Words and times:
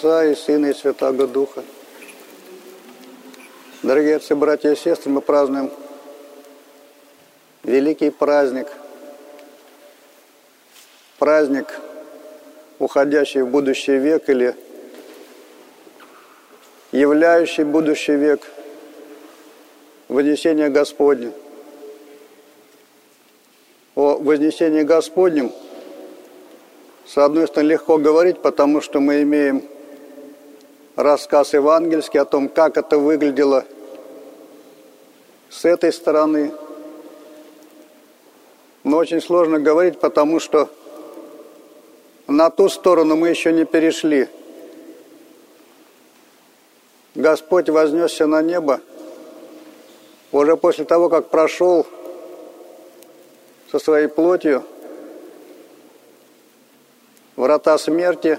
Отца 0.00 0.24
и 0.24 0.34
Сына 0.34 0.66
и 0.70 0.72
Святаго 0.72 1.26
Духа. 1.26 1.62
Дорогие 3.82 4.16
отцы, 4.16 4.34
братья 4.34 4.72
и 4.72 4.76
сестры, 4.76 5.12
мы 5.12 5.20
празднуем 5.20 5.70
великий 7.64 8.08
праздник, 8.08 8.68
праздник, 11.18 11.66
уходящий 12.78 13.42
в 13.42 13.48
будущий 13.48 13.98
век 13.98 14.30
или 14.30 14.56
являющий 16.92 17.64
будущий 17.64 18.16
век, 18.16 18.40
Вознесение 20.08 20.70
Господне. 20.70 21.32
О 23.94 24.16
Вознесении 24.16 24.82
Господнем, 24.82 25.52
с 27.04 27.18
одной 27.18 27.46
стороны, 27.48 27.72
легко 27.72 27.98
говорить, 27.98 28.40
потому 28.40 28.80
что 28.80 29.00
мы 29.00 29.20
имеем 29.22 29.62
рассказ 31.02 31.54
евангельский 31.54 32.20
о 32.20 32.24
том, 32.24 32.48
как 32.48 32.76
это 32.76 32.98
выглядело 32.98 33.64
с 35.48 35.64
этой 35.64 35.92
стороны. 35.92 36.52
Но 38.84 38.98
очень 38.98 39.20
сложно 39.20 39.58
говорить, 39.58 39.98
потому 39.98 40.40
что 40.40 40.68
на 42.26 42.50
ту 42.50 42.68
сторону 42.68 43.16
мы 43.16 43.28
еще 43.28 43.52
не 43.52 43.64
перешли. 43.64 44.28
Господь 47.14 47.68
вознесся 47.68 48.26
на 48.26 48.42
небо 48.42 48.80
уже 50.32 50.56
после 50.56 50.84
того, 50.84 51.08
как 51.08 51.28
прошел 51.28 51.86
со 53.70 53.78
своей 53.78 54.06
плотью 54.06 54.64
врата 57.36 57.76
смерти, 57.78 58.38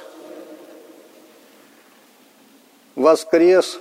воскрес. 3.02 3.80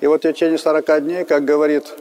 И 0.00 0.06
вот 0.06 0.24
в 0.24 0.28
течение 0.28 0.58
40 0.58 1.04
дней, 1.04 1.24
как 1.24 1.44
говорит 1.44 1.92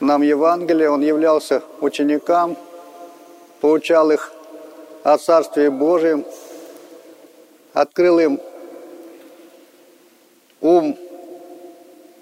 нам 0.00 0.22
Евангелие, 0.22 0.90
он 0.90 1.02
являлся 1.02 1.62
ученикам, 1.80 2.56
поучал 3.60 4.10
их 4.10 4.32
о 5.02 5.18
Царстве 5.18 5.70
Божьем, 5.70 6.24
открыл 7.72 8.18
им 8.18 8.40
ум, 10.60 10.98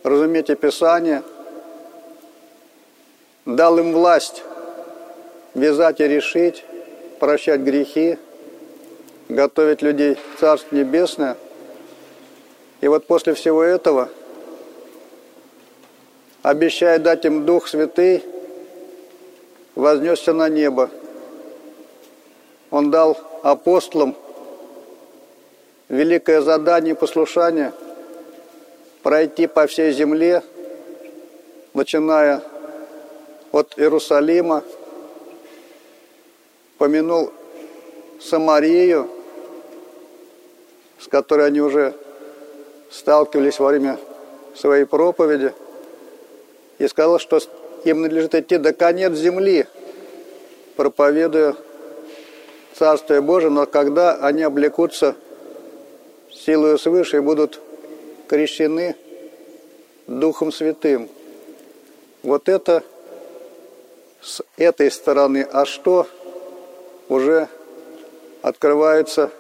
разумейте 0.03 0.57
Писание, 0.57 1.23
дал 3.47 3.79
им 3.79 3.93
власть 3.93 4.43
вязать 5.55 6.01
и 6.01 6.09
решить, 6.09 6.65
прощать 7.21 7.61
грехи, 7.61 8.19
готовить 9.29 9.83
людей 9.83 10.17
в 10.17 10.41
Царство 10.41 10.75
Небесное. 10.75 11.37
И 12.83 12.89
вот 12.89 13.07
после 13.07 13.33
всего 13.33 13.63
этого 13.63 14.11
обещает 16.43 17.03
дать 17.03 17.25
им 17.25 17.47
Дух 17.47 17.67
Святый, 17.67 18.23
вознесся 19.75 20.35
на 20.35 20.51
небо. 20.51 20.91
Он 22.71 22.91
дал 22.91 23.17
апостолам 23.43 24.15
великое 25.89 26.43
задание 26.43 26.93
и 26.93 26.97
послушание– 26.99 27.73
пройти 29.03 29.47
по 29.47 29.67
всей 29.67 29.93
земле, 29.93 30.43
начиная 31.75 32.43
от 33.51 33.79
Иерусалима, 33.79 34.63
помянул 36.79 37.33
Самарию, 38.21 39.09
с 41.01 41.09
которой 41.09 41.49
они 41.49 41.61
уже 41.61 41.95
сталкивались 42.93 43.59
во 43.59 43.69
время 43.69 43.99
своей 44.55 44.85
проповеди, 44.85 45.53
и 46.79 46.87
сказал, 46.89 47.19
что 47.19 47.41
им 47.85 48.03
надлежит 48.03 48.35
идти 48.35 48.59
до 48.59 48.73
конец 48.73 49.15
земли, 49.15 49.67
проповедуя 50.77 51.57
Царствие 52.75 53.21
Божие, 53.21 53.51
но 53.51 53.67
когда 53.67 54.15
они 54.15 54.43
облекутся 54.43 55.15
силою 56.31 56.79
свыше 56.79 57.19
и 57.19 57.21
будут 57.21 57.61
крещены 58.29 58.97
Духом 60.07 60.51
Святым. 60.51 61.09
Вот 62.23 62.49
это 62.49 62.83
с 64.21 64.43
этой 64.57 64.91
стороны. 64.91 65.47
А 65.53 65.65
что 65.65 66.07
уже 67.09 67.49
открывается 68.41 69.31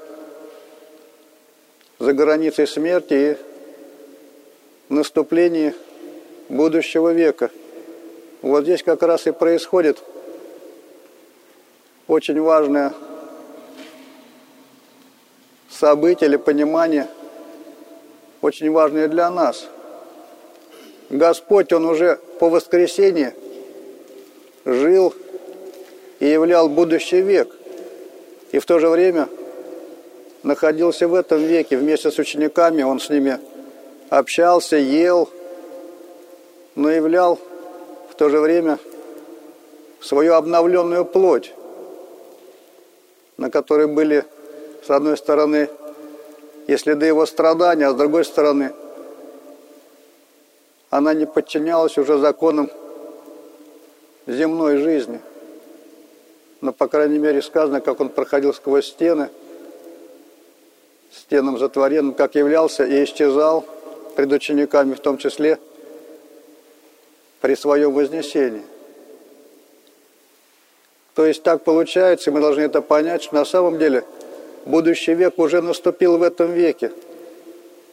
за 2.02 2.12
границей 2.14 2.66
смерти 2.66 3.14
и 3.14 3.36
наступлении 4.92 5.72
будущего 6.48 7.12
века. 7.12 7.52
Вот 8.42 8.64
здесь 8.64 8.82
как 8.82 9.04
раз 9.04 9.28
и 9.28 9.30
происходит 9.30 10.02
очень 12.08 12.40
важное 12.40 12.92
событие 15.70 16.28
или 16.28 16.36
понимание– 16.36 17.06
очень 18.40 18.72
важное 18.72 19.06
для 19.06 19.30
нас. 19.30 19.68
Господь, 21.08 21.72
Он 21.72 21.86
уже 21.86 22.18
по 22.40 22.50
воскресенье 22.50 23.32
жил 24.64 25.14
и 26.18 26.26
являл 26.26 26.68
будущий 26.68 27.20
век. 27.20 27.54
И 28.50 28.58
в 28.58 28.66
то 28.66 28.80
же 28.80 28.88
время 28.88 29.28
находился 30.42 31.08
в 31.08 31.14
этом 31.14 31.40
веке 31.40 31.76
вместе 31.76 32.10
с 32.10 32.18
учениками, 32.18 32.82
Он 32.82 33.00
с 33.00 33.08
ними 33.08 33.38
общался, 34.10 34.76
ел, 34.76 35.28
но 36.74 36.90
являл 36.90 37.38
в 38.10 38.14
то 38.14 38.28
же 38.28 38.40
время 38.40 38.78
свою 40.00 40.34
обновленную 40.34 41.04
плоть, 41.04 41.54
на 43.36 43.50
которой 43.50 43.86
были, 43.86 44.24
с 44.84 44.90
одной 44.90 45.16
стороны, 45.16 45.68
и 46.66 46.76
следы 46.76 47.06
его 47.06 47.26
страдания, 47.26 47.86
а 47.86 47.92
с 47.92 47.94
другой 47.94 48.24
стороны, 48.24 48.72
она 50.90 51.14
не 51.14 51.26
подчинялась 51.26 51.96
уже 51.98 52.18
законам 52.18 52.70
земной 54.26 54.78
жизни. 54.78 55.20
Но, 56.60 56.72
по 56.72 56.86
крайней 56.86 57.18
мере, 57.18 57.42
сказано, 57.42 57.80
как 57.80 58.00
он 58.00 58.08
проходил 58.08 58.54
сквозь 58.54 58.86
стены, 58.86 59.30
стенам 61.14 61.58
затворенным, 61.58 62.14
как 62.14 62.34
являлся 62.34 62.84
и 62.84 63.04
исчезал 63.04 63.64
пред 64.16 64.32
учениками, 64.32 64.94
в 64.94 65.00
том 65.00 65.18
числе 65.18 65.58
при 67.40 67.54
своем 67.54 67.92
вознесении. 67.92 68.62
То 71.14 71.26
есть 71.26 71.42
так 71.42 71.62
получается, 71.62 72.30
и 72.30 72.32
мы 72.32 72.40
должны 72.40 72.62
это 72.62 72.80
понять, 72.80 73.22
что 73.22 73.34
на 73.34 73.44
самом 73.44 73.78
деле– 73.78 74.04
будущий 74.64 75.14
век 75.14 75.38
уже 75.38 75.60
наступил 75.60 76.18
в 76.18 76.22
этом 76.22 76.52
веке. 76.52 76.92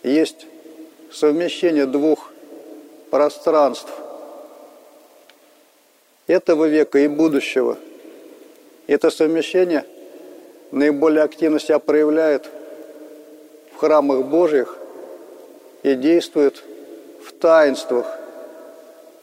Есть 0.03 0.47
совмещение 1.12 1.86
двух 1.86 2.31
пространств 3.09 3.91
этого 6.28 6.66
века 6.66 7.00
и 7.00 7.07
будущего. 7.07 7.78
Это 8.88 9.09
совмещение 9.09 9.86
наиболее 10.72 11.24
активно 11.24 11.59
себя 11.59 11.80
проявляет 11.80 12.50
в 13.79 13.81
храмах 13.81 14.25
Божьих 14.25 14.78
и 15.83 15.95
действует 15.95 16.63
в 17.24 17.31
таинствах. 17.33 18.06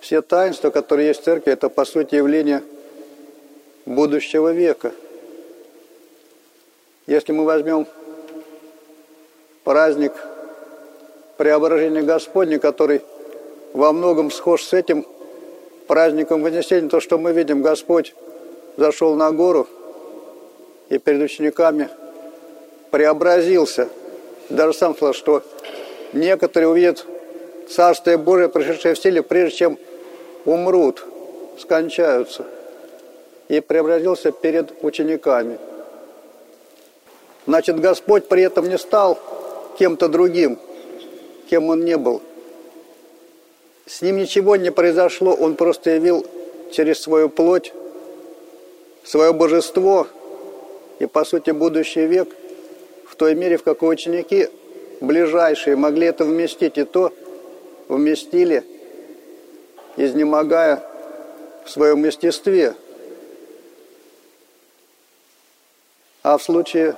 Все 0.01 0.23
таинства, 0.23 0.71
которые 0.71 1.09
есть 1.09 1.21
в 1.21 1.25
церкви, 1.25 1.53
это 1.53 1.69
по 1.69 1.85
сути 1.85 2.15
явление 2.15 2.63
будущего 3.85 4.53
века– 4.53 4.93
если 7.07 7.31
мы 7.31 7.45
возьмем 7.45 7.87
праздник 9.63 10.13
Преображения 11.37 12.03
Господня, 12.03 12.59
который 12.59 13.01
во 13.75 13.93
многом 13.93 14.33
схож 14.33 14.65
с 14.65 14.73
этим 14.73 15.07
праздником 15.87 16.43
Вознесения, 16.43 16.89
то, 16.89 16.99
что 16.99 17.17
мы 17.17 17.33
видим, 17.33 17.63
Господь 17.63 18.13
зашел 18.77 19.15
на 19.15 19.31
гору 19.31 19.69
и 20.89 20.99
перед 20.99 21.23
учениками 21.23 21.89
преобразился. 22.91 23.89
Даже 24.49 24.73
сам 24.75 24.95
сказал, 24.95 25.15
что 25.15 25.43
некоторые 26.13 26.69
увидят 26.69 27.05
Царствие 27.69 28.17
Божие, 28.17 28.49
пришедшее 28.49 28.95
в 28.95 28.99
силе, 28.99 29.23
прежде 29.23 29.57
чем 29.57 29.79
умрут, 30.45 31.05
скончаются. 31.59 32.45
И 33.49 33.61
преобразился 33.61 34.33
перед 34.33 34.73
учениками– 34.83 35.59
Значит, 37.47 37.79
Господь 37.79 38.27
при 38.27 38.43
этом 38.43 38.69
не 38.69 38.77
стал 38.77 39.19
кем-то 39.79 40.09
другим, 40.09 40.59
кем 41.49 41.69
он 41.69 41.85
не 41.85 41.97
был. 41.97 42.21
С 43.87 44.03
ним 44.03 44.17
ничего 44.17 44.57
не 44.57 44.73
произошло, 44.73 45.33
он 45.33 45.55
просто 45.55 45.91
явил 45.91 46.27
через 46.73 47.01
свою 47.01 47.29
плоть 47.29 47.73
свое 49.05 49.33
божество 49.33 50.09
и, 50.99 51.07
по 51.07 51.25
сути, 51.25 51.53
будущий 51.53 52.07
век 52.07 52.29
в 53.09 53.17
той 53.17 53.35
мере, 53.35 53.57
в 53.57 53.63
какой 53.63 53.95
ученики 53.95 54.49
ближайшие 55.01 55.77
могли 55.77 56.07
это 56.07 56.25
вместить, 56.25 56.79
и 56.79 56.85
то 56.85 57.13
вместили, 57.89 58.65
изнемогая 59.97 60.83
в 61.65 61.71
своем 61.71 62.05
естестве. 62.05 62.75
А 66.23 66.39
в 66.39 66.43
случае 66.43 66.97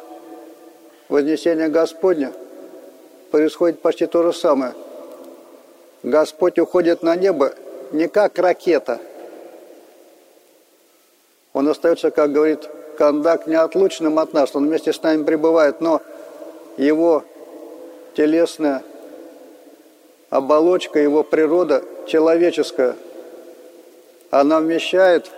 Вознесения 1.09 1.69
Господня 1.69 2.33
происходит 3.31 3.81
почти 3.81 4.07
то 4.07 4.23
же 4.23 4.33
самое. 4.33 4.75
Господь 6.03 6.59
уходит 6.59 7.03
на 7.03 7.17
небо 7.17 7.55
не 7.93 8.09
как 8.09 8.39
ракета. 8.39 9.01
Он 11.55 11.67
остается, 11.69 12.11
как 12.11 12.31
говорит 12.33 12.69
Кандак, 12.99 13.47
неотлучным 13.47 14.19
от 14.19 14.33
нас. 14.33 14.55
Он 14.57 14.67
вместе 14.67 14.93
с 14.93 15.01
нами 15.03 15.23
пребывает, 15.23 15.81
но 15.81 16.03
его 16.77 17.23
телесная 18.17 18.83
оболочка, 20.31 20.99
его 20.99 21.23
природа 21.23 21.85
человеческая, 22.09 22.97
она 24.31 24.61
вмещает 24.61 25.31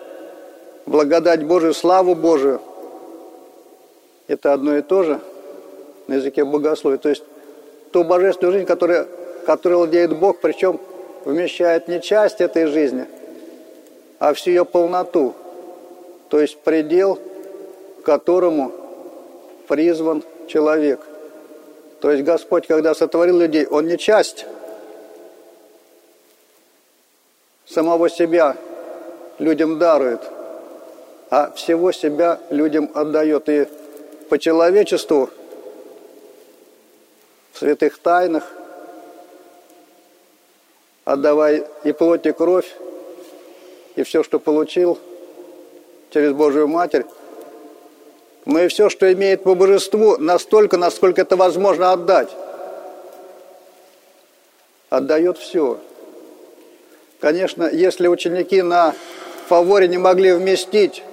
благодать 0.87 1.45
Божию, 1.45 1.75
славу 1.75 2.15
Божию. 2.15 2.62
Это 4.27 4.55
одно 4.55 4.77
и 4.77 4.83
то 4.83 5.03
же– 5.03 5.21
на 6.11 6.15
языке 6.15 6.45
богословия. 6.45 6.99
То 6.99 7.09
есть 7.09 7.23
ту 7.93 8.03
божественную 8.03 8.55
жизнь, 8.55 8.67
которая, 8.67 9.07
которой 9.47 9.75
владеет 9.75 10.19
Бог, 10.19 10.41
причем 10.41 10.81
вмещает 11.25 11.87
не 11.87 12.01
часть 12.01 12.41
этой 12.41 12.67
жизни, 12.67 13.07
а 14.19 14.35
всю 14.35 14.51
ее 14.51 14.65
полноту. 14.65 15.35
То 16.29 16.41
есть 16.41 16.59
предел, 16.59 17.19
к 18.00 18.02
которому 18.02 18.73
призван 19.69 20.23
человек. 20.49 21.00
То 22.00 22.11
есть 22.11 22.25
Господь, 22.25 22.67
когда 22.67 22.94
сотворил 22.94 23.38
людей, 23.38 23.67
Он 23.67 23.87
не 23.87 23.99
часть 23.99 24.47
самого 27.67 28.08
себя 28.08 28.56
людям 29.38 29.79
дарует, 29.79 30.20
а 31.31 31.50
всего 31.52 31.93
себя 31.93 32.41
людям 32.50 32.91
отдает. 32.94 33.49
И 33.49 33.69
по 34.29 34.38
человечеству 34.38 35.31
святых 37.55 37.99
тайнах, 37.99 38.50
отдавай 41.05 41.67
и 41.85 41.93
плоть, 41.93 42.26
и 42.26 42.32
кровь, 42.32 42.75
и 43.97 44.02
все, 44.02 44.23
что 44.23 44.38
получил 44.38 44.99
через 46.11 46.32
Божию 46.32 46.67
Матерь, 46.67 47.05
но 48.50 48.64
и 48.64 48.69
все, 48.69 48.88
что 48.88 49.11
имеет 49.12 49.44
по 49.44 49.55
божеству, 49.55 50.17
настолько, 50.19 50.76
насколько 50.76 51.23
это 51.23 51.37
возможно 51.37 51.93
отдать. 51.93 52.29
Отдает 54.88 55.38
все. 55.38 55.79
Конечно, 57.20 57.70
если 57.70 58.08
ученики 58.08 58.61
на 58.62 58.94
фаворе 59.47 59.87
не 59.87 59.99
могли 59.99 60.32
вместить 60.32 61.05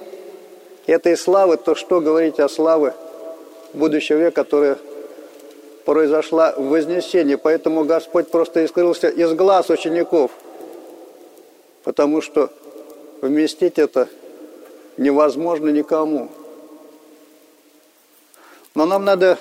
этой 0.87 1.15
славы, 1.15 1.57
то 1.57 1.75
что 1.75 2.01
говорить 2.01 2.39
о 2.39 2.49
славе 2.49 2.95
будущего 3.73 4.17
века, 4.17 4.43
которая 4.43 4.77
произошла 5.85 6.53
в 6.57 6.69
Вознесении, 6.69 7.35
поэтому 7.35 7.83
Господь 7.83 8.29
просто 8.31 8.63
искрылся 8.63 9.09
из 9.09 9.31
глаз 9.33 9.69
учеников, 9.69 10.31
потому 11.83 12.21
что 12.21 12.49
вместить 13.21 13.77
это 13.77 14.07
невозможно 14.97 15.69
никому. 15.69 16.29
Но 18.77 18.85
нам 18.85 19.05
надо 19.05 19.39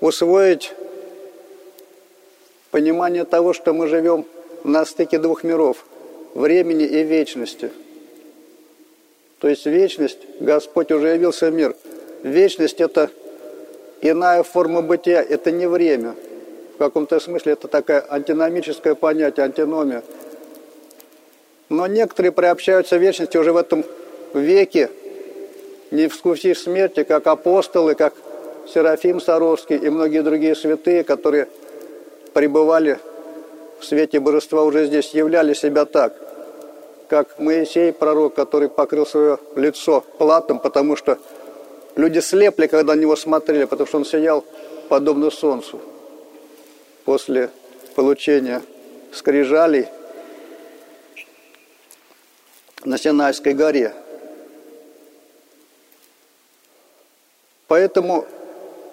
усвоить 0.00 0.72
понимание 2.72 3.24
того, 3.24 3.52
что 3.52 3.72
мы 3.72 3.86
живем 3.86 4.26
на 4.64 4.84
стыке 4.84 5.20
двух 5.20 5.44
миров– 5.44 5.86
времени 6.34 6.84
и 6.84 7.04
вечности. 7.04 7.70
То 9.38 9.46
есть 9.46 9.64
вечность, 9.64 10.18
Господь 10.40 10.90
уже 10.90 11.10
явился 11.10 11.52
в 11.52 11.54
мир. 11.54 11.76
Вечность– 12.24 12.80
это 12.80 13.12
Иная 14.00 14.42
форма 14.42 14.82
бытия– 14.82 15.22
это 15.28 15.52
не 15.52 15.68
время. 15.68 16.16
В 16.74 16.78
каком-то 16.78 17.20
смысле 17.20 17.52
это 17.52 17.68
такое 17.68 18.04
антиномическое 18.10 18.96
понятие, 18.96 19.44
антиномия. 19.44 20.02
Но 21.68 21.86
некоторые 21.86 22.32
приобщаются 22.32 22.96
вечности 22.96 23.36
уже 23.36 23.52
в 23.52 23.56
этом 23.56 23.84
веке, 24.34 24.90
не 25.90 26.08
вкусив 26.08 26.58
смерти, 26.58 27.02
как 27.04 27.26
апостолы, 27.26 27.94
как 27.94 28.14
Серафим 28.72 29.20
Саровский 29.20 29.76
и 29.76 29.88
многие 29.90 30.22
другие 30.22 30.54
святые, 30.54 31.02
которые 31.04 31.48
пребывали 32.32 32.98
в 33.80 33.84
свете 33.84 34.20
божества 34.20 34.62
уже 34.62 34.86
здесь, 34.86 35.10
являли 35.14 35.54
себя 35.54 35.84
так, 35.84 36.14
как 37.08 37.38
Моисей, 37.38 37.92
пророк, 37.92 38.34
который 38.34 38.68
покрыл 38.68 39.06
свое 39.06 39.38
лицо 39.56 40.04
платом, 40.18 40.60
потому 40.60 40.96
что 40.96 41.18
Люди 41.96 42.20
слепли, 42.20 42.66
когда 42.66 42.94
на 42.94 42.98
него 42.98 43.16
смотрели, 43.16 43.64
потому 43.64 43.86
что 43.86 43.98
он 43.98 44.04
сиял 44.04 44.44
подобно 44.88 45.30
солнцу. 45.30 45.80
После 47.04 47.50
получения 47.94 48.62
скрижалей 49.12 49.86
на 52.84 52.96
Синайской 52.96 53.54
горе. 53.54 53.92
Поэтому, 57.70 58.26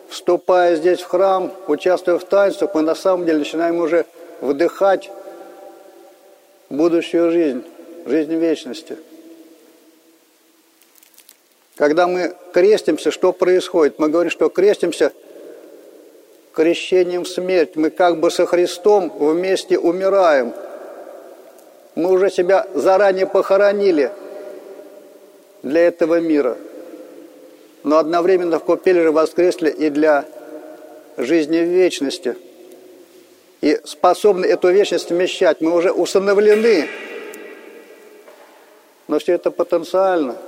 вступая 0.07 0.75
здесь 0.75 1.01
в 1.01 1.07
храм, 1.07 1.51
участвуя 1.65 2.19
в 2.19 2.24
таинствах, 2.24 2.75
мы 2.75 2.83
на 2.83 2.94
самом 2.94 3.25
деле 3.25 3.39
начинаем 3.39 3.77
уже 3.79 4.06
вдыхать 4.39 5.09
будущую 6.69 7.31
жизнь, 7.31 7.63
жизнь 8.06 8.35
вечности– 8.35 8.97
когда 11.77 12.07
мы 12.07 12.35
крестимся, 12.53 13.12
что 13.12 13.31
происходит? 13.31 14.00
Мы 14.00 14.09
говорим, 14.09 14.31
что 14.31 14.50
крестимся 14.50 15.13
крещением 16.51 17.24
в 17.24 17.27
смерть. 17.27 17.75
Мы 17.75 17.91
как 17.91 18.19
бы 18.19 18.31
со 18.31 18.47
Христом 18.47 19.13
вместе 19.15 19.77
умираем. 19.77 20.53
Мы 21.93 22.12
уже 22.12 22.31
себя 22.31 22.65
заранее 22.74 23.27
похоронили 23.27 24.12
для 25.62 25.81
этого 25.81 26.19
мира. 26.19 26.57
Но 27.88 27.98
одновременно 27.98 28.60
в 28.60 28.63
купеле 28.63 29.01
же 29.03 29.12
воскресли 29.12 29.70
и 29.70 29.89
для 29.89 30.25
жизни 31.17 31.60
в 31.60 31.70
вечности. 31.70 32.36
И 33.62 33.79
способны 33.86 34.46
эту 34.46 34.70
вечность 34.70 35.10
вмещать. 35.10 35.62
Мы 35.62 35.74
уже 35.74 35.91
усыновлены. 35.91 36.88
Но 39.08 39.20
все 39.20 39.34
это 39.34 39.51
потенциально– 39.51 40.36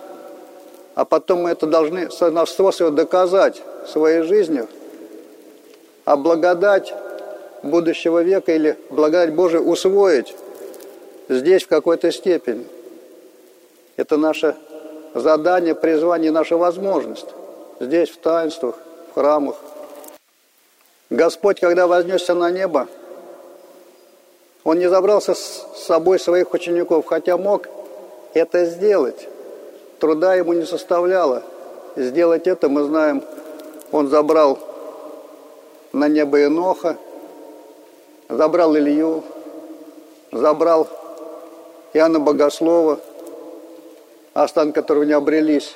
а 1.00 1.06
потом 1.06 1.44
мы 1.44 1.52
это 1.52 1.66
должны 1.66 2.12
сановство 2.12 2.72
свое 2.72 2.92
доказать 2.92 3.62
своей 3.88 4.24
жизнью, 4.24 4.68
а 6.04 6.18
благодать 6.18 6.94
будущего 7.64 8.22
века 8.22 8.54
или 8.54 8.78
благодать 8.90 9.34
Божию 9.34 9.64
усвоить 9.66 10.36
здесь 11.30 11.64
в 11.64 11.68
какой-то 11.68 12.12
степени. 12.12 12.68
Это 13.96 14.18
наше 14.18 14.58
задание, 15.14 15.76
призвание, 15.76 16.32
наша 16.32 16.58
возможность. 16.58 17.28
Здесь, 17.80 18.10
в 18.10 18.18
таинствах, 18.18 18.76
в 19.12 19.14
храмах. 19.16 19.56
Господь, 21.10 21.60
когда 21.60 21.88
вознесся 21.88 22.36
на 22.36 22.52
небо, 22.52 22.88
Он 24.64 24.78
не 24.78 24.88
забрался 24.88 25.34
с 25.34 25.66
собой 25.76 26.20
своих 26.20 26.54
учеников, 26.54 27.06
хотя 27.06 27.38
мог 27.38 27.68
это 28.34 28.66
сделать 28.66 29.28
труда 30.00 30.36
ему 30.36 30.54
не 30.54 30.66
составляло. 30.66 31.44
Сделать 31.96 32.48
это, 32.48 32.70
мы 32.70 32.84
знаем, 32.84 33.24
он 33.92 34.08
забрал 34.08 34.60
на 35.92 36.08
небо 36.08 36.44
Иноха, 36.44 36.98
забрал 38.30 38.78
Илью, 38.78 39.24
забрал 40.32 40.88
Иоанна 41.94 42.20
Богослова, 42.20 43.00
останки 44.44 44.76
которого 44.76 45.04
не 45.04 45.14
обрелись 45.14 45.76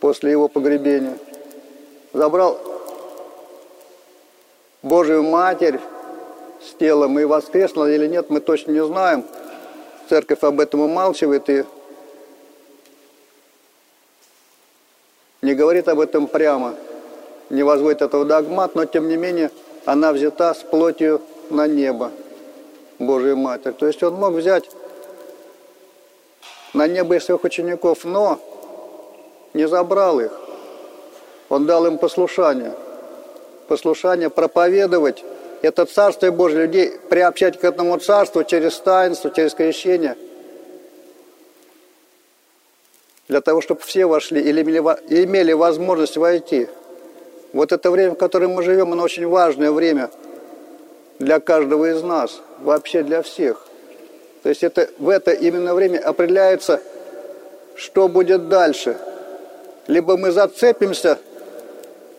после 0.00 0.32
его 0.32 0.48
погребения. 0.48 1.16
Забрал 2.12 2.58
Божию 4.82 5.22
Матерь 5.22 5.78
с 6.60 6.74
телом 6.74 7.18
и 7.18 7.24
воскресла 7.24 7.90
или 7.90 8.06
нет, 8.06 8.30
мы 8.30 8.40
точно 8.40 8.72
не 8.72 8.84
знаем. 8.84 9.24
Церковь 10.08 10.42
об 10.42 10.58
этом 10.58 10.80
умалчивает, 10.80 11.48
и 11.48 11.64
не 15.42 15.54
говорит 15.54 15.88
об 15.88 16.00
этом 16.00 16.26
прямо, 16.26 16.74
не 17.48 17.62
возводит 17.62 18.02
этого 18.02 18.24
догмат, 18.24 18.74
но 18.74 18.86
тем 18.86 19.08
не 19.08 19.16
менее 19.16 19.52
она 19.84 20.12
взята 20.12 20.52
с 20.52 20.58
плотью 20.58 21.22
на 21.48 21.68
небо, 21.68 22.10
Божия 22.98 23.36
Матерь. 23.36 23.72
То 23.72 23.86
есть 23.86 24.02
он 24.02 24.14
мог 24.14 24.32
взять 24.32 24.68
на 26.72 26.86
небо 26.86 27.16
и 27.16 27.20
своих 27.20 27.44
учеников, 27.44 28.04
но 28.04 28.38
не 29.54 29.66
забрал 29.66 30.20
их. 30.20 30.32
Он 31.48 31.66
дал 31.66 31.86
им 31.86 31.98
послушание. 31.98 32.74
Послушание 33.68 34.30
проповедовать 34.30 35.24
это 35.62 35.84
Царство 35.84 36.30
Божие, 36.30 36.62
людей 36.62 36.92
приобщать 37.08 37.58
к 37.58 37.64
этому 37.64 37.98
Царству 37.98 38.44
через 38.44 38.78
таинство, 38.78 39.30
через 39.30 39.54
крещение, 39.54 40.16
для 43.28 43.40
того, 43.40 43.60
чтобы 43.60 43.82
все 43.82 44.06
вошли 44.06 44.40
или 44.40 44.62
имели 44.62 45.52
возможность 45.52 46.16
войти. 46.16 46.68
Вот 47.52 47.72
это 47.72 47.90
время, 47.90 48.12
в 48.12 48.18
котором 48.18 48.52
мы 48.52 48.62
живем, 48.62 48.92
оно 48.92 49.02
очень 49.02 49.26
важное 49.26 49.70
время 49.70 50.10
для 51.18 51.40
каждого 51.40 51.90
из 51.90 52.02
нас, 52.02 52.40
вообще 52.60 53.02
для 53.02 53.22
всех. 53.22 53.66
То 54.42 54.48
есть 54.48 54.62
это, 54.62 54.88
в 54.98 55.08
это 55.08 55.32
именно 55.32 55.74
время 55.74 55.98
определяется, 55.98 56.80
что 57.74 58.08
будет 58.08 58.48
дальше. 58.48 58.96
Либо 59.86 60.16
мы 60.16 60.30
зацепимся 60.30 61.18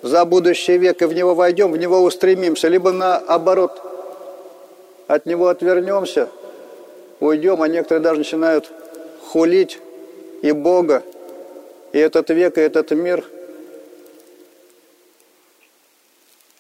за 0.02 0.26
будущий 0.26 0.78
век 0.78 1.02
и 1.02 1.06
в 1.06 1.14
него 1.14 1.36
войдем, 1.36 1.72
в 1.72 1.78
него 1.78 2.02
устремимся, 2.02 2.68
либо 2.68 2.92
наоборот, 2.92 3.82
от 5.08 5.26
него 5.26 5.48
отвернемся, 5.48 6.30
уйдем, 7.20 7.62
а 7.62 7.68
некоторые 7.68 8.04
даже 8.04 8.20
начинают 8.20 8.72
хулить 9.28 9.80
и 10.42 10.52
Бога, 10.52 11.04
и 11.92 12.00
этот 12.00 12.30
век, 12.30 12.58
и 12.58 12.62
этот 12.62 12.92
мир. 12.92 13.24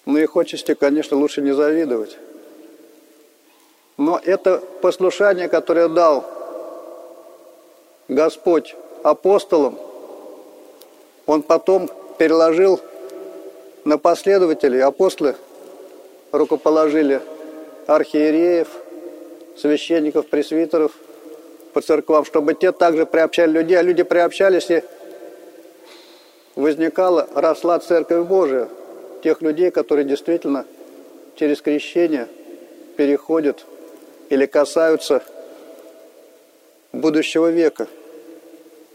Ну 0.05 0.17
и 0.17 0.25
хочется, 0.25 0.75
конечно, 0.75 1.17
лучше 1.17 1.41
не 1.41 1.53
завидовать. 1.53 2.17
Но 4.01 4.19
это 4.25 4.63
послушание, 4.81 5.47
которое 5.47 5.87
дал 5.87 6.25
Господь 8.07 8.75
апостолам, 9.03 9.77
Он 11.27 11.43
потом 11.43 11.87
переложил 12.17 12.79
на 13.85 13.99
последователей. 13.99 14.81
Апостолы 14.81 15.35
рукоположили 16.31 17.21
архиереев, 17.85 18.69
священников, 19.55 20.25
пресвитеров 20.29 20.93
по 21.71 21.81
церквам, 21.81 22.25
чтобы 22.25 22.55
те 22.55 22.71
также 22.71 23.05
приобщали 23.05 23.51
людей, 23.51 23.77
а 23.77 23.83
люди 23.83 24.01
приобщались, 24.01 24.71
и 24.71 24.83
возникала, 26.55 27.27
росла 27.35 27.77
Церковь 27.77 28.25
Божия, 28.25 28.67
тех 29.23 29.43
людей, 29.43 29.69
которые 29.69 30.05
действительно 30.05 30.65
через 31.35 31.61
крещение 31.61 32.27
переходят 32.97 33.63
или 34.31 34.45
касаются 34.45 35.21
будущего 36.93 37.51
века. 37.51 37.87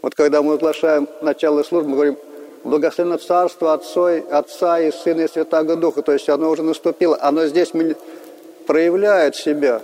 Вот 0.01 0.15
когда 0.15 0.41
мы 0.41 0.55
оглашаем 0.55 1.07
начало 1.21 1.61
службы, 1.61 1.89
мы 1.89 1.95
говорим 1.95 2.17
благословенно 2.63 3.19
Царство 3.19 3.73
Отцой, 3.73 4.21
Отца 4.31 4.79
и 4.79 4.91
Сына 4.91 5.21
и 5.21 5.27
Святаго 5.27 5.75
Духа. 5.75 6.01
То 6.01 6.11
есть 6.11 6.27
оно 6.27 6.49
уже 6.49 6.63
наступило. 6.63 7.19
Оно 7.21 7.45
здесь 7.45 7.71
проявляет 8.65 9.35
себя. 9.35 9.83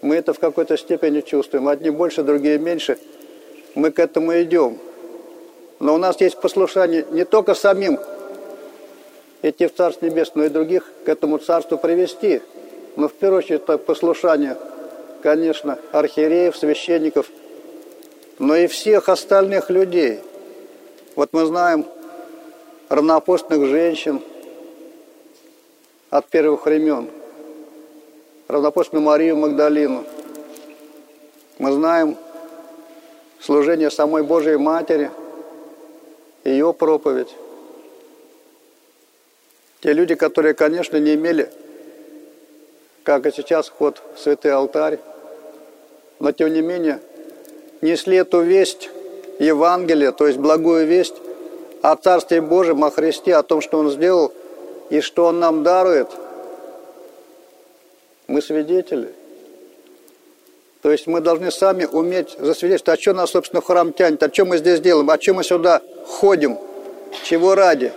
Мы 0.00 0.16
это 0.16 0.32
в 0.32 0.38
какой-то 0.38 0.78
степени 0.78 1.20
чувствуем. 1.20 1.68
Одни 1.68 1.90
больше, 1.90 2.22
другие 2.22 2.58
меньше. 2.58 2.98
Мы 3.74 3.90
к 3.90 3.98
этому 3.98 4.40
идем. 4.40 4.78
Но 5.80 5.94
у 5.94 5.98
нас 5.98 6.18
есть 6.22 6.40
послушание 6.40 7.04
не 7.10 7.26
только 7.26 7.52
самим 7.52 7.98
идти 9.42 9.66
в 9.66 9.74
Царство 9.74 10.06
Небесное, 10.06 10.44
но 10.44 10.44
и 10.44 10.48
других 10.48 10.90
к 11.04 11.10
этому 11.10 11.36
Царству 11.36 11.76
привести. 11.76 12.40
Но 12.96 13.08
в 13.08 13.12
первую 13.12 13.38
очередь 13.38 13.62
это 13.62 13.78
послушание, 13.78 14.56
конечно, 15.22 15.78
архиереев, 15.92 16.56
священников, 16.56 17.30
но 18.38 18.56
и 18.56 18.66
всех 18.66 19.08
остальных 19.08 19.70
людей– 19.70 20.20
вот 21.16 21.30
мы 21.32 21.46
знаем 21.46 21.86
равноапостольных 22.90 23.70
женщин 23.70 24.20
от 26.10 26.26
первых 26.28 26.66
времен, 26.66 27.08
равноапостольную 28.48 29.06
Марию 29.06 29.34
Магдалину. 29.36 30.04
Мы 31.58 31.72
знаем 31.72 32.18
служение 33.40 33.90
самой 33.90 34.24
Божией 34.24 34.58
Матери, 34.58 35.10
ее 36.44 36.74
проповедь. 36.74 37.34
Те 39.80 39.94
люди, 39.94 40.16
которые, 40.16 40.52
конечно, 40.52 40.98
не 40.98 41.14
имели, 41.14 41.50
как 43.06 43.24
и 43.24 43.30
сейчас, 43.30 43.68
вход 43.68 44.02
в 44.16 44.20
святый 44.20 44.50
алтарь, 44.50 44.98
но 46.18 46.32
тем 46.32 46.52
не 46.52 46.60
менее 46.60 46.98
несли 47.80 48.16
эту 48.16 48.40
весть 48.40 48.90
Евангелие, 49.38 50.10
то 50.10 50.26
есть 50.26 50.40
благую 50.40 50.88
весть 50.88 51.14
о 51.82 51.94
Царстве 51.94 52.40
Божьем, 52.40 52.82
о 52.82 52.90
Христе, 52.90 53.36
о 53.36 53.44
том, 53.44 53.60
что 53.60 53.78
Он 53.78 53.92
сделал 53.92 54.32
и 54.90 55.00
что 55.00 55.26
Он 55.26 55.38
нам 55.38 55.62
дарует, 55.62 56.08
мы 58.26 58.42
свидетели. 58.42 59.14
То 60.82 60.90
есть 60.90 61.06
мы 61.06 61.20
должны 61.20 61.52
сами 61.52 61.84
уметь 61.84 62.36
засвидетельствовать, 62.36 62.98
а 62.98 63.02
что 63.02 63.12
нас, 63.12 63.30
собственно, 63.30 63.62
храм 63.62 63.92
тянет, 63.92 64.20
а 64.24 64.32
что 64.32 64.46
мы 64.46 64.58
здесь 64.58 64.80
делаем, 64.80 65.08
а 65.10 65.20
что 65.20 65.32
мы 65.32 65.44
сюда 65.44 65.80
ходим, 66.06 66.58
чего 67.22 67.54
ради. 67.54 67.92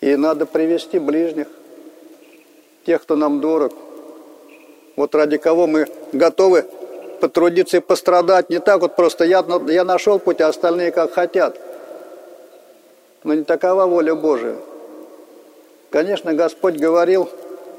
И 0.00 0.16
надо 0.16 0.46
привести 0.46 0.98
ближних, 0.98 1.48
тех, 2.84 3.02
кто 3.02 3.16
нам 3.16 3.40
дорог. 3.40 3.72
Вот 4.96 5.14
ради 5.14 5.38
кого 5.38 5.66
мы 5.66 5.86
готовы 6.12 6.64
потрудиться 7.20 7.78
и 7.78 7.80
пострадать. 7.80 8.50
Не 8.50 8.60
так 8.60 8.80
вот 8.80 8.96
просто 8.96 9.24
я, 9.24 9.44
я 9.68 9.84
нашел 9.84 10.18
путь, 10.18 10.40
а 10.40 10.48
остальные 10.48 10.92
как 10.92 11.12
хотят. 11.12 11.58
Но 13.22 13.34
не 13.34 13.44
такова 13.44 13.86
воля 13.86 14.14
Божия. 14.14 14.56
Конечно, 15.90 16.34
Господь 16.34 16.76
говорил 16.76 17.28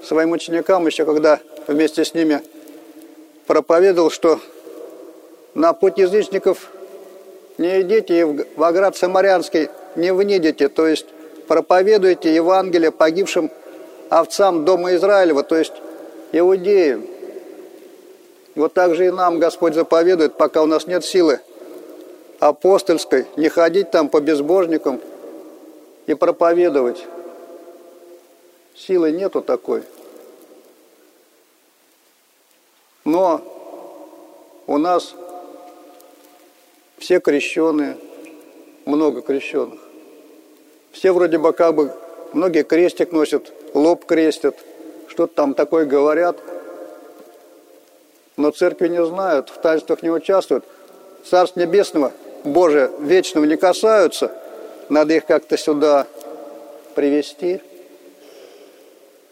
своим 0.04 0.32
ученикам, 0.32 0.86
еще 0.88 1.06
когда 1.06 1.40
вместе 1.68 2.04
с 2.04 2.14
ними 2.14 2.42
проповедовал, 3.46 4.10
что 4.10 4.40
на 5.54 5.74
путь 5.74 5.98
язычников 5.98 6.70
не 7.58 7.82
идите 7.82 8.20
и 8.20 8.24
в 8.24 8.64
оград 8.64 8.96
Самарянский 8.98 9.70
не 9.96 10.14
внидите, 10.14 10.70
то 10.70 10.88
есть 10.88 11.08
проповедуйте 11.48 12.34
Евангелие 12.34 12.92
погибшим 12.92 13.52
овцам 14.10 14.66
дома 14.66 14.96
Израилева, 14.96 15.44
то 15.44 15.56
есть 15.56 15.74
иудеям. 16.32 17.06
Вот 18.56 18.74
так 18.74 18.96
же 18.96 19.08
и 19.08 19.12
нам 19.12 19.40
Господь 19.40 19.74
заповедует, 19.74 20.36
пока 20.36 20.64
у 20.64 20.66
нас 20.66 20.88
нет 20.88 21.04
силы 21.04 21.42
апостольской, 22.40 23.26
не 23.36 23.50
ходить 23.50 23.92
там 23.92 24.10
по 24.10 24.22
безбожникам 24.22 25.02
и 26.08 26.14
проповедовать. 26.14 27.06
Силы 28.76 29.12
нету 29.12 29.42
такой. 29.42 29.84
Но 33.04 33.42
у 34.68 34.78
нас 34.78 35.16
все 36.98 37.20
крещенные, 37.20 37.98
много 38.86 39.22
крещенных. 39.22 39.80
Все 40.92 41.12
вроде 41.12 41.38
бы 41.38 41.54
как 41.54 41.76
бы, 41.76 41.94
многие 42.34 42.64
крестик 42.64 43.12
носят, 43.12 43.52
лоб 43.74 44.06
крестят, 44.06 44.56
что-то 45.08 45.34
там 45.34 45.54
такое 45.54 45.86
говорят– 45.86 46.38
но 48.38 48.52
церкви 48.52 48.88
не 48.90 49.04
знают, 49.06 49.50
в 49.50 49.60
таинствах 49.60 50.04
не 50.04 50.10
участвуют. 50.10 50.66
Царств 51.30 51.56
Небесного, 51.56 52.12
Божия, 52.44 52.92
вечного 53.00 53.46
не 53.46 53.56
касаются. 53.56 54.32
Надо 54.90 55.14
их 55.14 55.26
как-то 55.26 55.58
сюда 55.58 56.06
привести. 56.96 57.62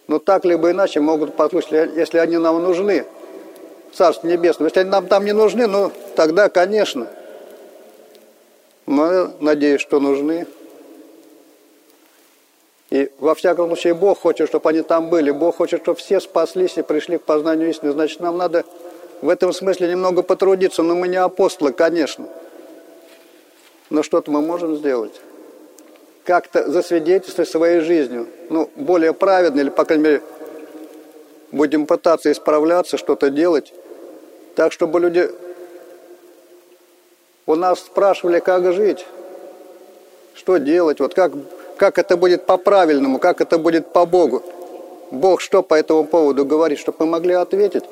Но 0.08 0.20
так 0.20 0.46
либо 0.46 0.72
иначе 0.72 1.00
могут 1.00 1.36
послушать, 1.36 1.92
если 1.96 2.18
они 2.18 2.38
нам 2.38 2.62
нужны, 2.62 3.06
Царство 3.94 4.28
Небесное. 4.28 4.68
Если 4.68 4.80
они 4.80 4.90
нам 4.90 5.08
там 5.08 5.26
не 5.26 5.34
нужны, 5.34 5.68
ну 5.68 5.92
тогда, 6.16 6.50
конечно. 6.50 7.08
Но 8.86 9.14
я 9.14 9.32
надеюсь, 9.40 9.82
что 9.82 10.00
нужны. 10.00 10.48
И 12.94 13.10
во 13.18 13.34
всяком 13.34 13.70
случае 13.70 13.96
Бог 13.96 14.20
хочет, 14.20 14.50
чтобы 14.50 14.70
они 14.70 14.84
там 14.84 15.10
были. 15.10 15.32
Бог 15.32 15.56
хочет, 15.56 15.82
чтобы 15.82 15.98
все 15.98 16.20
спаслись 16.20 16.78
и 16.78 16.84
пришли 16.84 17.18
к 17.18 17.24
познанию 17.24 17.72
истины. 17.72 17.92
Значит, 17.92 18.20
нам 18.20 18.38
надо 18.38 18.66
в 19.24 19.30
этом 19.30 19.52
смысле 19.52 19.88
немного 19.88 20.22
потрудиться, 20.22 20.84
но 20.84 20.94
мы 20.94 21.08
не 21.08 21.16
апостолы, 21.16 21.74
конечно. 21.74 22.28
Но 23.90 24.04
что-то 24.04 24.30
мы 24.30 24.44
можем 24.44 24.76
сделать. 24.76 25.20
Как-то 26.24 26.70
засвидетельствовать 26.70 27.50
своей 27.50 27.80
жизнью. 27.80 28.28
Ну, 28.52 28.70
более 28.76 29.16
праведно, 29.16 29.62
или, 29.62 29.70
по 29.72 29.86
крайней 29.86 30.04
мере, 30.04 30.22
будем 31.52 31.88
пытаться 31.88 32.32
исправляться, 32.32 33.00
что-то 33.00 33.32
делать. 33.32 33.74
Так, 34.54 34.72
чтобы 34.72 35.00
люди 35.00 35.32
у 37.48 37.56
нас 37.56 37.80
спрашивали, 37.80 38.40
как 38.40 38.72
жить, 38.72 39.04
что 40.36 40.58
делать, 40.58 41.00
вот 41.00 41.16
как, 41.16 41.32
как 41.84 41.98
это 41.98 42.16
будет 42.16 42.46
по-правильному, 42.46 43.20
как 43.20 43.42
это 43.42 43.58
будет 43.58 43.92
по 43.92 44.06
Богу. 44.06 44.42
Бог 45.12 45.42
что 45.42 45.62
по 45.62 45.74
этому 45.74 46.06
поводу 46.06 46.46
говорит, 46.46 46.80
чтобы 46.80 47.00
мы 47.02 47.08
могли 47.08 47.34
ответить. 47.34 47.84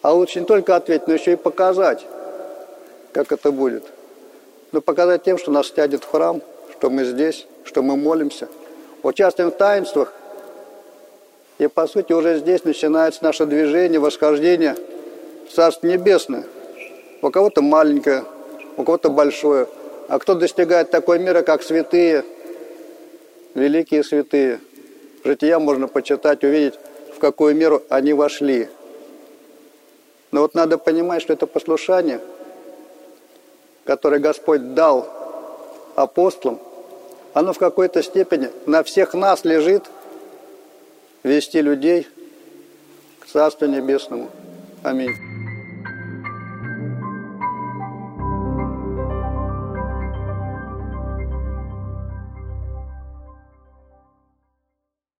А 0.00 0.14
лучше 0.14 0.40
не 0.40 0.46
только 0.46 0.74
ответить, 0.74 1.06
но 1.06 1.12
еще 1.12 1.34
и 1.34 1.36
показать, 1.36 2.06
как 3.12 3.32
это 3.32 3.52
будет. 3.52 3.84
но 4.72 4.80
показать 4.80 5.24
тем, 5.24 5.36
что 5.36 5.50
нас 5.50 5.70
тянет 5.70 6.04
в 6.04 6.10
храм, 6.10 6.40
что 6.72 6.88
мы 6.88 7.04
здесь, 7.04 7.46
что 7.64 7.82
мы 7.82 7.98
молимся, 7.98 8.48
участвуем 9.02 9.50
в 9.50 9.56
таинствах. 9.56 10.14
И, 11.58 11.66
по 11.66 11.86
сути, 11.86 12.14
уже 12.14 12.38
здесь 12.38 12.64
начинается 12.64 13.22
наше 13.24 13.44
движение, 13.44 14.00
восхождение 14.00 14.74
в 15.50 15.54
Царство 15.54 15.86
Небесное. 15.86 16.44
У 17.20 17.30
кого-то 17.30 17.60
маленькое, 17.60 18.24
у 18.78 18.84
кого-то 18.84 19.10
большое. 19.10 19.68
А 20.08 20.18
кто 20.18 20.34
достигает 20.34 20.90
такой 20.90 21.18
мира, 21.18 21.42
как 21.42 21.62
святые, 21.62 22.24
великие 23.54 24.04
святые. 24.04 24.60
Жития 25.24 25.58
можно 25.58 25.88
почитать, 25.88 26.44
увидеть, 26.44 26.78
в 27.14 27.18
какую 27.18 27.54
меру 27.54 27.82
они 27.88 28.12
вошли. 28.12 28.68
Но 30.30 30.42
вот 30.42 30.54
надо 30.54 30.78
понимать, 30.78 31.22
что 31.22 31.32
это 31.32 31.46
послушание, 31.46 32.20
которое 33.84 34.18
Господь 34.18 34.74
дал 34.74 35.08
апостолам, 35.94 36.58
оно 37.32 37.52
в 37.52 37.58
какой-то 37.58 38.02
степени 38.02 38.50
на 38.66 38.82
всех 38.82 39.14
нас 39.14 39.44
лежит 39.44 39.84
вести 41.22 41.60
людей 41.60 42.06
к 43.20 43.26
Царству 43.26 43.66
Небесному. 43.66 44.30
Аминь. 44.82 45.33